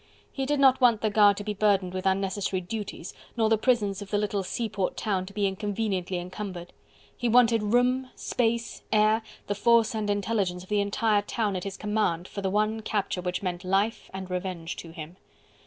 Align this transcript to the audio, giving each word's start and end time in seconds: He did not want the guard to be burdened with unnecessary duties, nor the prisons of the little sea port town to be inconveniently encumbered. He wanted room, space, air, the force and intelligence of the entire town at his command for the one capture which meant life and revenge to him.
He 0.31 0.47
did 0.47 0.59
not 0.59 0.81
want 0.81 1.01
the 1.01 1.11
guard 1.11 1.37
to 1.37 1.43
be 1.43 1.53
burdened 1.53 1.93
with 1.93 2.07
unnecessary 2.07 2.59
duties, 2.59 3.13
nor 3.37 3.49
the 3.49 3.57
prisons 3.59 4.01
of 4.01 4.09
the 4.09 4.17
little 4.17 4.41
sea 4.41 4.67
port 4.67 4.97
town 4.97 5.27
to 5.27 5.33
be 5.33 5.45
inconveniently 5.45 6.17
encumbered. 6.17 6.73
He 7.15 7.29
wanted 7.29 7.61
room, 7.61 8.09
space, 8.15 8.81
air, 8.91 9.21
the 9.45 9.53
force 9.53 9.93
and 9.93 10.09
intelligence 10.09 10.63
of 10.63 10.69
the 10.69 10.81
entire 10.81 11.21
town 11.21 11.55
at 11.55 11.65
his 11.65 11.77
command 11.77 12.27
for 12.27 12.41
the 12.41 12.49
one 12.49 12.81
capture 12.81 13.21
which 13.21 13.43
meant 13.43 13.63
life 13.63 14.09
and 14.11 14.27
revenge 14.27 14.75
to 14.77 14.89
him. 14.89 15.17